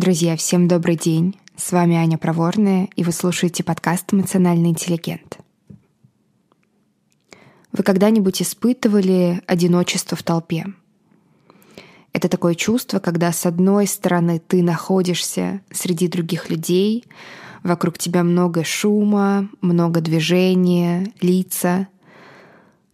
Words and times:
Друзья, 0.00 0.34
всем 0.34 0.66
добрый 0.66 0.96
день. 0.96 1.36
С 1.56 1.72
вами 1.72 1.94
Аня 1.94 2.16
Проворная, 2.16 2.88
и 2.96 3.04
вы 3.04 3.12
слушаете 3.12 3.62
подкаст 3.62 4.14
«Эмоциональный 4.14 4.70
интеллигент». 4.70 5.36
Вы 7.70 7.82
когда-нибудь 7.82 8.40
испытывали 8.40 9.42
одиночество 9.46 10.16
в 10.16 10.22
толпе? 10.22 10.64
Это 12.14 12.30
такое 12.30 12.54
чувство, 12.54 12.98
когда 12.98 13.30
с 13.30 13.44
одной 13.44 13.86
стороны 13.86 14.38
ты 14.38 14.62
находишься 14.62 15.60
среди 15.70 16.08
других 16.08 16.48
людей, 16.48 17.04
вокруг 17.62 17.98
тебя 17.98 18.24
много 18.24 18.64
шума, 18.64 19.50
много 19.60 20.00
движения, 20.00 21.12
лица, 21.20 21.88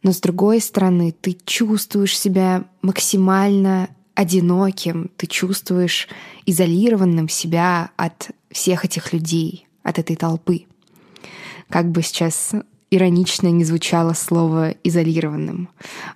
но 0.02 0.10
с 0.10 0.18
другой 0.18 0.60
стороны 0.60 1.12
ты 1.12 1.38
чувствуешь 1.44 2.18
себя 2.18 2.64
максимально 2.82 3.90
одиноким, 4.16 5.10
ты 5.16 5.26
чувствуешь 5.26 6.08
изолированным 6.46 7.28
себя 7.28 7.90
от 7.96 8.30
всех 8.50 8.84
этих 8.84 9.12
людей, 9.12 9.68
от 9.84 10.00
этой 10.00 10.16
толпы. 10.16 10.64
Как 11.68 11.90
бы 11.90 12.02
сейчас 12.02 12.52
иронично 12.90 13.48
не 13.48 13.64
звучало 13.64 14.14
слово 14.14 14.70
«изолированным». 14.82 15.68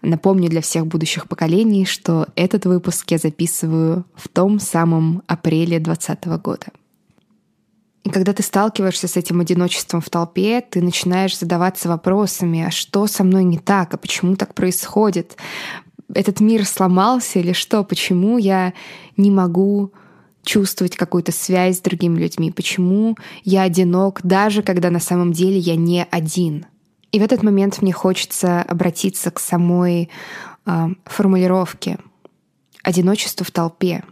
Напомню 0.02 0.48
для 0.48 0.62
всех 0.62 0.86
будущих 0.86 1.28
поколений, 1.28 1.84
что 1.84 2.26
этот 2.36 2.64
выпуск 2.64 3.10
я 3.10 3.18
записываю 3.18 4.06
в 4.14 4.28
том 4.28 4.58
самом 4.58 5.22
апреле 5.26 5.78
2020 5.78 6.42
года. 6.42 6.66
И 8.02 8.08
когда 8.08 8.32
ты 8.32 8.42
сталкиваешься 8.42 9.08
с 9.08 9.16
этим 9.18 9.40
одиночеством 9.40 10.00
в 10.00 10.08
толпе, 10.08 10.62
ты 10.62 10.80
начинаешь 10.80 11.38
задаваться 11.38 11.88
вопросами, 11.88 12.62
а 12.62 12.70
что 12.70 13.06
со 13.06 13.24
мной 13.24 13.44
не 13.44 13.58
так, 13.58 13.92
а 13.92 13.98
почему 13.98 14.36
так 14.36 14.54
происходит, 14.54 15.36
этот 16.14 16.40
мир 16.40 16.64
сломался 16.64 17.38
или 17.38 17.52
что? 17.52 17.84
Почему 17.84 18.38
я 18.38 18.72
не 19.16 19.30
могу 19.30 19.92
чувствовать 20.42 20.96
какую-то 20.96 21.32
связь 21.32 21.78
с 21.78 21.80
другими 21.80 22.18
людьми? 22.18 22.50
Почему 22.50 23.16
я 23.44 23.62
одинок, 23.62 24.20
даже 24.22 24.62
когда 24.62 24.90
на 24.90 25.00
самом 25.00 25.32
деле 25.32 25.58
я 25.58 25.76
не 25.76 26.06
один? 26.10 26.66
И 27.12 27.18
в 27.18 27.22
этот 27.22 27.42
момент 27.42 27.82
мне 27.82 27.92
хочется 27.92 28.62
обратиться 28.62 29.30
к 29.30 29.40
самой 29.40 30.10
э, 30.66 30.88
формулировке 31.04 31.98
«одиночество 32.82 33.44
в 33.44 33.50
толпе». 33.50 34.04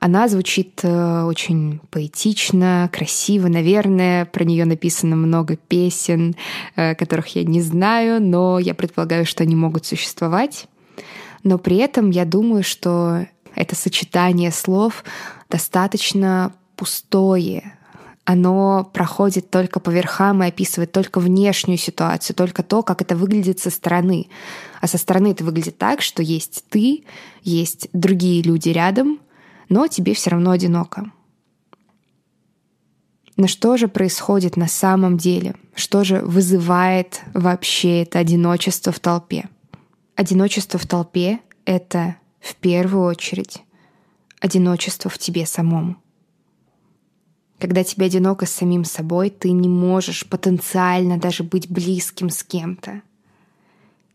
Она 0.00 0.28
звучит 0.28 0.80
э, 0.84 1.22
очень 1.24 1.80
поэтично, 1.90 2.88
красиво, 2.92 3.48
наверное. 3.48 4.26
Про 4.26 4.44
нее 4.44 4.64
написано 4.64 5.16
много 5.16 5.56
песен, 5.56 6.36
э, 6.76 6.94
которых 6.94 7.28
я 7.34 7.42
не 7.42 7.60
знаю, 7.62 8.22
но 8.22 8.60
я 8.60 8.74
предполагаю, 8.74 9.26
что 9.26 9.42
они 9.42 9.56
могут 9.56 9.86
существовать 9.86 10.68
но 11.48 11.56
при 11.56 11.76
этом 11.78 12.10
я 12.10 12.26
думаю, 12.26 12.62
что 12.62 13.26
это 13.54 13.74
сочетание 13.74 14.52
слов 14.52 15.02
достаточно 15.48 16.52
пустое. 16.76 17.72
Оно 18.26 18.84
проходит 18.92 19.48
только 19.48 19.80
по 19.80 19.88
верхам 19.88 20.42
и 20.42 20.48
описывает 20.48 20.92
только 20.92 21.20
внешнюю 21.20 21.78
ситуацию, 21.78 22.36
только 22.36 22.62
то, 22.62 22.82
как 22.82 23.00
это 23.00 23.16
выглядит 23.16 23.60
со 23.60 23.70
стороны. 23.70 24.28
А 24.82 24.86
со 24.86 24.98
стороны 24.98 25.28
это 25.28 25.42
выглядит 25.42 25.78
так, 25.78 26.02
что 26.02 26.22
есть 26.22 26.64
ты, 26.68 27.04
есть 27.42 27.88
другие 27.94 28.42
люди 28.42 28.68
рядом, 28.68 29.18
но 29.70 29.86
тебе 29.86 30.12
все 30.12 30.28
равно 30.28 30.50
одиноко. 30.50 31.10
Но 33.38 33.46
что 33.46 33.78
же 33.78 33.88
происходит 33.88 34.58
на 34.58 34.68
самом 34.68 35.16
деле? 35.16 35.54
Что 35.74 36.04
же 36.04 36.20
вызывает 36.20 37.22
вообще 37.32 38.02
это 38.02 38.18
одиночество 38.18 38.92
в 38.92 39.00
толпе? 39.00 39.48
Одиночество 40.18 40.80
в 40.80 40.86
толпе— 40.86 41.38
это 41.64 42.16
в 42.40 42.56
первую 42.56 43.04
очередь 43.04 43.62
одиночество 44.40 45.08
в 45.08 45.16
тебе 45.16 45.46
самом. 45.46 46.02
Когда 47.60 47.84
тебе 47.84 48.06
одиноко 48.06 48.44
с 48.44 48.50
самим 48.50 48.84
собой, 48.84 49.30
ты 49.30 49.52
не 49.52 49.68
можешь 49.68 50.26
потенциально 50.28 51.18
даже 51.18 51.44
быть 51.44 51.70
близким 51.70 52.30
с 52.30 52.42
кем-то. 52.42 53.02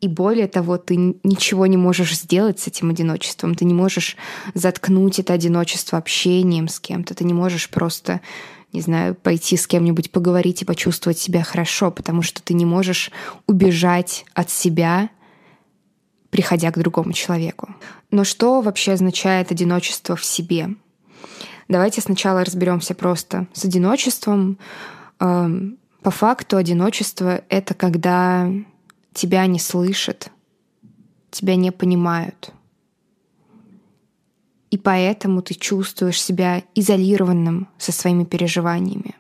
И 0.02 0.10
более 0.10 0.50
того, 0.50 0.78
ты 0.78 0.98
ничего 1.24 1.68
не 1.68 1.78
можешь 1.78 2.18
сделать 2.18 2.60
с 2.60 2.68
этим 2.68 2.90
одиночеством. 2.90 3.56
Ты 3.56 3.64
не 3.64 3.74
можешь 3.74 4.18
заткнуть 4.54 5.20
это 5.20 5.32
одиночество 5.32 5.98
общением 5.98 6.68
с 6.68 6.82
кем-то. 6.82 7.16
Ты 7.16 7.24
не 7.24 7.34
можешь 7.34 7.70
просто, 7.70 8.20
не 8.74 8.82
знаю, 8.82 9.16
пойти 9.16 9.56
с 9.56 9.68
кем-нибудь 9.68 10.12
поговорить 10.12 10.64
и 10.64 10.66
почувствовать 10.66 11.18
себя 11.18 11.44
хорошо, 11.44 11.92
потому 11.92 12.24
что 12.24 12.44
ты 12.44 12.56
не 12.56 12.66
можешь 12.66 13.10
убежать 13.48 14.26
от 14.34 14.50
себя— 14.50 15.10
приходя 16.34 16.72
к 16.72 16.80
другому 16.80 17.14
человеку. 17.14 17.76
Но 18.10 18.24
что 18.24 18.62
вообще 18.62 18.94
означает 18.94 19.52
одиночество 19.52 20.16
в 20.16 20.26
себе? 20.26 20.70
Давайте 21.68 22.02
сначала 22.02 22.44
разберемся 22.44 22.96
просто 22.96 23.46
с 23.54 23.64
одиночеством. 23.66 24.58
Эм, 25.20 25.78
по 26.02 26.10
факту 26.10 26.58
одиночество— 26.58 27.44
это 27.50 27.76
когда 27.76 28.50
тебя 29.14 29.46
не 29.46 29.60
слышат, 29.60 30.32
тебя 31.30 31.56
не 31.56 31.72
понимают. 31.72 32.52
И 34.72 34.80
поэтому 34.80 35.44
ты 35.44 35.54
чувствуешь 35.54 36.20
себя 36.20 36.64
изолированным 36.74 37.68
со 37.78 37.92
своими 37.92 38.24
переживаниями. 38.24 39.14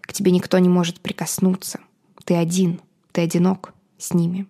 К 0.00 0.12
тебе 0.12 0.30
никто 0.30 0.60
не 0.60 0.68
может 0.68 1.00
прикоснуться. 1.00 1.80
Ты 2.24 2.36
один, 2.36 2.80
ты 3.10 3.22
одинок 3.22 3.74
с 3.98 4.14
ними. 4.14 4.46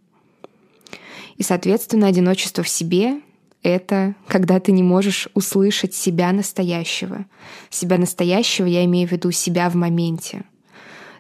И, 1.37 1.43
соответственно, 1.43 2.07
одиночество 2.07 2.63
в 2.63 2.69
себе— 2.69 3.21
это 3.63 4.15
когда 4.27 4.61
ты 4.61 4.73
не 4.73 4.83
можешь 4.83 5.29
услышать 5.35 5.95
себя 5.95 6.33
настоящего. 6.33 7.27
Себя 7.71 7.99
настоящего 7.99 8.67
я 8.67 8.85
имею 8.85 9.09
в 9.09 9.13
виду 9.13 9.31
себя 9.31 9.71
в 9.71 9.75
моменте. 9.75 10.45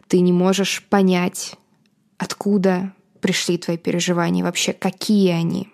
Ты 0.08 0.20
не 0.20 0.32
можешь 0.32 0.82
понять, 0.90 1.54
откуда 2.18 2.92
пришли 3.20 3.58
твои 3.58 3.76
переживания, 3.76 4.44
вообще 4.44 4.72
какие 4.72 5.30
они. 5.30 5.68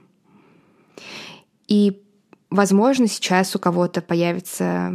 И 1.66 2.02
Возможно, 2.50 3.06
сейчас 3.08 3.54
у 3.56 3.58
кого-то 3.58 4.00
появится 4.00 4.90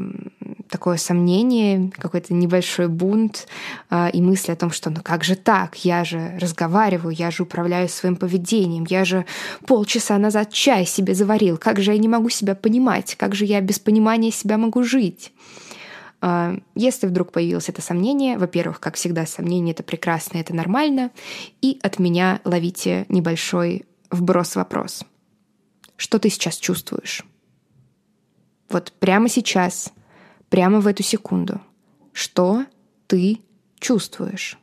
такое 0.73 0.97
сомнение, 0.97 1.91
какой-то 1.95 2.34
небольшой 2.34 2.88
бунт 2.88 3.47
э, 3.91 4.09
и 4.11 4.22
мысли 4.23 4.51
о 4.51 4.56
том, 4.56 4.72
что 4.72 4.89
ну 4.89 5.01
как 5.03 5.23
же 5.23 5.35
так, 5.35 5.85
я 5.85 6.03
же 6.03 6.35
разговариваю, 6.41 7.13
я 7.13 7.29
же 7.29 7.44
управляю 7.44 7.88
своим 7.88 8.16
поведением, 8.16 8.83
я 8.89 9.06
же 9.06 9.25
полчаса 9.67 10.17
назад 10.17 10.51
чай 10.51 10.88
себе 10.88 11.13
заварил, 11.13 11.57
как 11.59 11.79
же 11.79 11.94
я 11.94 12.00
не 12.00 12.07
могу 12.07 12.29
себя 12.29 12.56
понимать, 12.56 13.13
как 13.16 13.35
же 13.35 13.45
я 13.45 13.62
без 13.62 13.78
понимания 13.78 14.31
себя 14.31 14.57
могу 14.57 14.83
жить. 14.83 15.31
Э, 16.23 16.57
если 16.73 17.06
вдруг 17.06 17.31
появилось 17.31 17.69
это 17.69 17.83
сомнение, 17.83 18.39
во-первых, 18.39 18.79
как 18.79 18.95
всегда, 18.95 19.28
сомнение 19.28 19.73
это 19.73 19.83
прекрасно, 19.83 20.39
это 20.39 20.56
нормально, 20.56 21.12
и 21.62 21.79
от 21.83 22.00
меня 22.00 22.41
ловите 22.45 23.06
небольшой 23.09 23.85
вброс-вопрос. 24.09 25.03
Что 25.97 26.17
ты 26.17 26.31
сейчас 26.31 26.57
чувствуешь? 26.57 27.23
Вот 28.69 28.91
прямо 29.00 29.29
сейчас, 29.29 29.94
прямо 30.53 30.81
в 30.81 30.85
эту 30.85 31.01
секунду. 31.01 31.59
Что 32.11 32.67
ты 33.07 33.39
чувствуешь? 33.79 34.59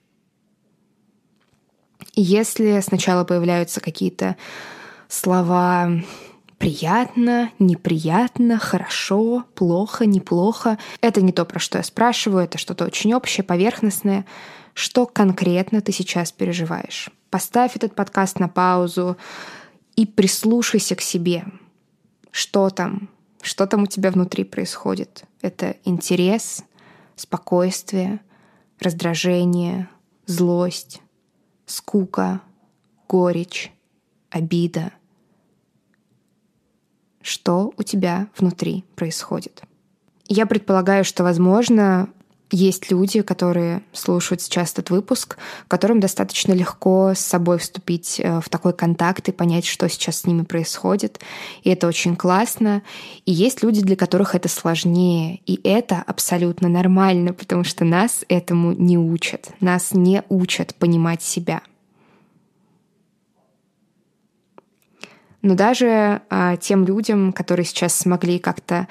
Если 2.15 2.79
сначала 2.79 3.25
появляются 3.25 3.81
какие-то 3.81 4.37
слова 5.09 5.91
приятно, 6.59 7.51
неприятно, 7.59 8.57
хорошо, 8.57 9.47
плохо, 9.57 10.07
неплохо. 10.07 10.79
Это 11.01 11.23
не 11.23 11.33
то, 11.33 11.45
про 11.45 11.59
что 11.59 11.79
я 11.79 11.83
спрашиваю, 11.83 12.45
это 12.45 12.57
что-то 12.57 12.85
очень 12.85 13.13
общее, 13.13 13.43
поверхностное. 13.43 14.27
Что 14.75 15.07
конкретно 15.07 15.81
ты 15.81 15.91
сейчас 15.91 16.31
переживаешь? 16.31 17.11
Поставь 17.31 17.75
этот 17.75 17.97
подкаст 17.97 18.39
на 18.39 18.47
паузу 18.47 19.17
и 19.97 20.07
прислушайся 20.07 20.95
к 20.95 21.01
себе. 21.01 21.47
Что 22.31 22.71
там? 22.71 23.09
Что 23.43 23.67
там 23.67 23.83
у 23.83 23.87
тебя 23.87 24.13
внутри 24.13 24.45
происходит? 24.45 25.25
Это 25.43 25.77
интерес, 25.85 26.65
спокойствие, 27.17 28.21
раздражение, 28.79 29.89
злость, 30.27 31.03
скука, 31.67 32.43
горечь, 33.09 33.73
обида. 34.31 34.93
Что 37.23 37.73
у 37.77 37.83
тебя 37.83 38.29
внутри 38.37 38.85
происходит? 38.97 39.63
Я 40.27 40.47
предполагаю, 40.47 41.05
что, 41.05 41.25
возможно, 41.25 42.09
есть 42.51 42.91
люди, 42.91 43.23
которые 43.23 43.83
слушают 43.93 44.43
сейчас 44.43 44.73
этот 44.73 44.91
выпуск, 44.91 45.39
которым 45.69 46.01
достаточно 46.01 46.53
легко 46.53 47.13
с 47.15 47.21
собой 47.21 47.59
вступить 47.59 48.21
э, 48.21 48.41
в 48.41 48.49
такой 48.49 48.73
контакт 48.73 49.29
и 49.29 49.33
понять, 49.33 49.67
что 49.67 49.89
сейчас 49.89 50.21
с 50.21 50.27
ними 50.27 50.43
происходит. 50.43 51.21
И 51.63 51.71
это 51.71 51.87
очень 51.87 52.17
классно. 52.17 52.83
И 53.25 53.33
есть 53.33 53.63
люди, 53.63 53.83
для 53.83 53.97
которых 53.97 54.35
это 54.35 54.49
сложнее. 54.49 55.41
И 55.47 55.61
это 55.63 56.03
абсолютно 56.07 56.69
нормально, 56.69 57.33
потому 57.33 57.65
что 57.65 57.85
нас 57.85 58.25
этому 58.29 58.73
не 58.73 58.99
учат. 58.99 59.51
Нас 59.61 59.93
не 59.93 60.23
учат 60.29 60.75
понимать 60.75 61.23
себя. 61.23 61.63
Но 65.43 65.55
даже 65.55 66.21
а, 66.29 66.57
тем 66.57 66.85
людям, 66.85 67.33
которые 67.33 67.65
сейчас 67.65 67.95
смогли 67.95 68.39
как-то 68.39 68.89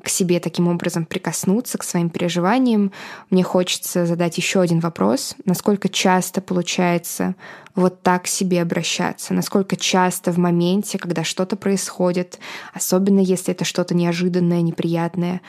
к 0.00 0.08
себе 0.08 0.40
таким 0.40 0.68
образом 0.68 1.04
прикоснуться, 1.04 1.78
к 1.78 1.84
своим 1.84 2.10
переживаниям, 2.10 2.92
мне 3.30 3.42
хочется 3.42 4.06
задать 4.06 4.36
еще 4.36 4.60
один 4.60 4.80
вопрос. 4.80 5.34
Насколько 5.44 5.88
часто 5.88 6.40
получается 6.40 7.34
вот 7.74 8.02
так 8.02 8.24
к 8.24 8.26
себе 8.26 8.62
обращаться? 8.62 9.34
Насколько 9.34 9.76
часто 9.76 10.32
в 10.32 10.38
моменте, 10.38 10.98
когда 10.98 11.24
что-то 11.24 11.56
происходит, 11.56 12.38
особенно 12.72 13.20
если 13.20 13.52
это 13.52 13.64
что-то 13.64 13.94
неожиданное, 13.94 14.62
неприятное, 14.62 15.40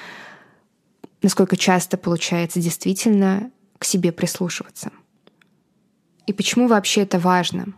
насколько 1.22 1.58
часто 1.58 1.98
получается 1.98 2.60
действительно 2.60 3.52
к 3.78 3.86
себе 3.86 4.12
прислушиваться? 4.12 4.92
И 6.28 6.34
почему 6.34 6.68
вообще 6.68 7.02
это 7.02 7.20
важно? 7.20 7.74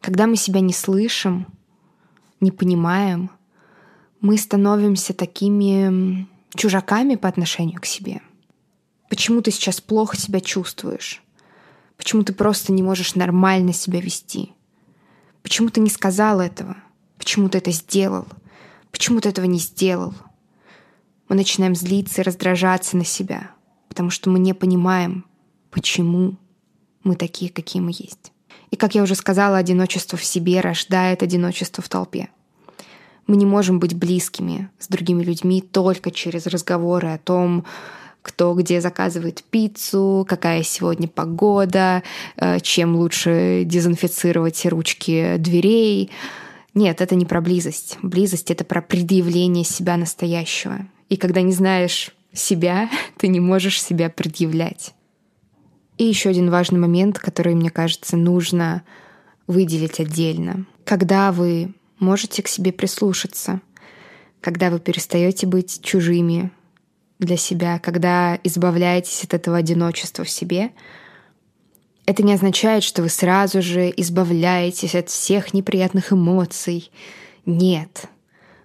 Когда 0.00 0.26
мы 0.26 0.36
себя 0.36 0.60
не 0.60 0.72
слышим, 0.72 1.46
не 2.40 2.50
понимаем— 2.50 3.30
мы 4.22 4.38
становимся 4.38 5.12
такими 5.12 6.28
чужаками 6.54 7.16
по 7.16 7.28
отношению 7.28 7.80
к 7.80 7.86
себе. 7.86 8.22
Почему 9.10 9.42
ты 9.42 9.50
сейчас 9.50 9.80
плохо 9.80 10.16
себя 10.16 10.40
чувствуешь? 10.40 11.22
Почему 11.96 12.22
ты 12.22 12.32
просто 12.32 12.72
не 12.72 12.82
можешь 12.82 13.16
нормально 13.16 13.72
себя 13.72 14.00
вести? 14.00 14.52
Почему 15.42 15.70
ты 15.70 15.80
не 15.80 15.90
сказал 15.90 16.40
этого? 16.40 16.76
Почему 17.18 17.48
ты 17.48 17.58
это 17.58 17.72
сделал? 17.72 18.26
Почему 18.92 19.20
ты 19.20 19.28
этого 19.28 19.44
не 19.44 19.58
сделал? 19.58 20.14
Мы 21.28 21.34
начинаем 21.34 21.74
злиться 21.74 22.20
и 22.20 22.24
раздражаться 22.24 22.96
на 22.96 23.04
себя, 23.04 23.50
потому 23.88 24.10
что 24.10 24.30
мы 24.30 24.38
не 24.38 24.54
понимаем, 24.54 25.26
почему 25.70 26.36
мы 27.02 27.16
такие, 27.16 27.50
какие 27.50 27.82
мы 27.82 27.90
есть. 27.90 28.32
И, 28.70 28.76
как 28.76 28.94
я 28.94 29.02
уже 29.02 29.16
сказала, 29.16 29.56
одиночество 29.58 30.16
в 30.16 30.24
себе 30.24 30.60
рождает 30.60 31.24
одиночество 31.24 31.82
в 31.82 31.88
толпе— 31.88 32.28
мы 33.26 33.36
не 33.36 33.46
можем 33.46 33.78
быть 33.78 33.94
близкими 33.94 34.70
с 34.78 34.88
другими 34.88 35.22
людьми 35.22 35.62
только 35.62 36.10
через 36.10 36.46
разговоры 36.46 37.08
о 37.08 37.18
том, 37.18 37.64
кто 38.22 38.54
где 38.54 38.80
заказывает 38.80 39.42
пиццу, 39.50 40.24
какая 40.28 40.62
сегодня 40.62 41.08
погода, 41.08 42.02
э, 42.36 42.60
чем 42.60 42.96
лучше 42.96 43.64
дезинфицировать 43.66 44.64
ручки 44.66 45.36
дверей. 45.38 46.10
Нет, 46.74 47.00
это 47.00 47.14
не 47.16 47.26
про 47.26 47.40
близость. 47.40 47.98
Близость— 48.02 48.50
это 48.52 48.64
про 48.64 48.80
предъявление 48.80 49.64
себя 49.64 49.96
настоящего. 49.96 50.86
И 51.08 51.16
когда 51.16 51.42
не 51.42 51.52
знаешь 51.52 52.12
себя, 52.32 52.88
ты 53.18 53.28
не 53.28 53.40
можешь 53.40 53.82
себя 53.82 54.08
предъявлять. 54.08 54.94
И 55.98 56.04
еще 56.04 56.30
один 56.30 56.50
важный 56.50 56.78
момент, 56.78 57.18
который, 57.18 57.54
мне 57.54 57.70
кажется, 57.70 58.16
нужно 58.16 58.82
выделить 59.46 60.00
отдельно. 60.00 60.64
Когда 60.84 61.32
вы 61.32 61.74
можете 62.02 62.42
к 62.42 62.48
себе 62.48 62.72
прислушаться, 62.72 63.60
когда 64.42 64.70
вы 64.70 64.78
перестаете 64.78 65.46
быть 65.46 65.80
чужими 65.82 66.50
для 67.18 67.36
себя, 67.36 67.78
когда 67.78 68.38
избавляетесь 68.42 69.24
от 69.24 69.32
этого 69.32 69.56
одиночества 69.56 70.24
в 70.24 70.30
себе, 70.30 70.72
это 72.04 72.22
не 72.22 72.34
означает, 72.34 72.82
что 72.82 73.00
вы 73.02 73.08
сразу 73.08 73.62
же 73.62 73.92
избавляетесь 73.96 74.94
от 74.94 75.08
всех 75.08 75.54
неприятных 75.54 76.12
эмоций. 76.12 76.90
Нет, 77.46 78.06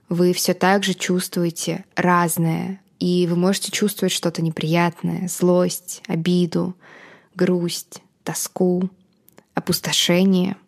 вы 0.10 0.34
все 0.34 0.56
так 0.56 0.84
же 0.84 0.96
чувствуете 0.96 1.86
разное, 1.96 2.82
и 3.00 3.28
вы 3.28 3.36
можете 3.36 3.72
чувствовать 3.72 4.12
что-то 4.12 4.42
неприятное, 4.42 5.28
злость, 5.28 6.02
обиду, 6.08 6.76
грусть, 7.36 8.02
тоску, 8.24 8.90
опустошение— 9.54 10.58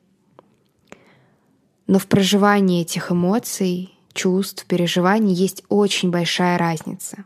но 1.89 1.97
в 1.97 2.05
проживании 2.05 2.83
этих 2.83 3.11
эмоций, 3.11 3.95
чувств, 4.13 4.63
переживаний 4.67 5.33
есть 5.33 5.63
очень 5.69 6.11
большая 6.11 6.59
разница. 6.59 7.25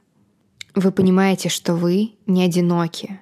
Вы 0.74 0.94
понимаете, 0.94 1.50
что 1.50 1.76
вы 1.76 2.14
не 2.28 2.46
одиноки. 2.46 3.20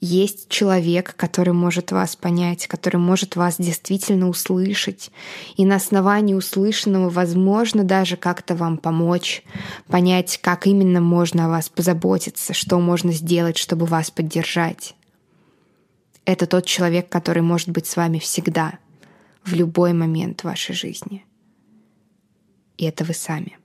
Есть 0.00 0.48
человек, 0.48 1.14
который 1.14 1.52
может 1.52 1.92
вас 1.92 2.16
понять, 2.16 2.66
который 2.66 2.96
может 2.96 3.36
вас 3.36 3.58
действительно 3.58 4.28
услышать. 4.28 5.12
И 5.56 5.64
на 5.64 5.76
основании 5.76 6.34
услышанного, 6.34 7.10
возможно, 7.10 7.84
даже 7.84 8.16
как-то 8.16 8.56
вам 8.56 8.76
помочь, 8.76 9.44
понять, 9.86 10.40
как 10.42 10.66
именно 10.66 11.00
можно 11.00 11.46
о 11.46 11.48
вас 11.48 11.68
позаботиться, 11.68 12.54
что 12.54 12.80
можно 12.80 13.12
сделать, 13.12 13.56
чтобы 13.56 13.86
вас 13.86 14.10
поддержать. 14.10 14.96
Это 16.24 16.48
тот 16.48 16.66
человек, 16.66 17.08
который 17.08 17.42
может 17.42 17.68
быть 17.68 17.86
с 17.86 17.94
вами 17.94 18.18
всегда— 18.18 18.80
в 19.44 19.52
любой 19.54 19.92
момент 19.92 20.44
вашей 20.44 20.74
жизни. 20.74 21.24
И 22.76 22.84
это 22.84 23.04
вы 23.04 23.14
сами. 23.14 23.58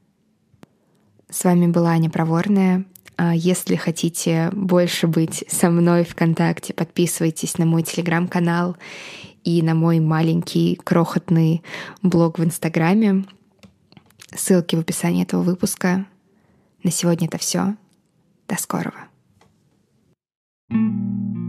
С 1.29 1.43
вами 1.43 1.67
была 1.67 1.91
Аня 1.91 2.09
Проворная. 2.09 2.85
А 3.17 3.33
если 3.33 3.75
хотите 3.75 4.49
больше 4.51 5.07
быть 5.07 5.45
со 5.47 5.69
мной 5.69 6.03
ВКонтакте, 6.03 6.73
подписывайтесь 6.73 7.57
на 7.57 7.65
мой 7.65 7.83
телеграм-канал 7.83 8.75
и 9.43 9.61
на 9.61 9.73
мой 9.73 9.99
маленький 9.99 10.75
крохотный 10.75 11.63
блог 12.01 12.39
в 12.39 12.43
Инстаграме. 12.43 13.25
Ссылки 14.35 14.75
в 14.75 14.79
описании 14.79 15.23
этого 15.23 15.43
выпуска. 15.43 16.05
На 16.83 16.91
сегодня 16.91 17.27
это 17.27 17.37
все. 17.37 17.75
До 18.47 18.57
скорого. 18.61 19.07
thank 20.71 21.35
you 21.37 21.44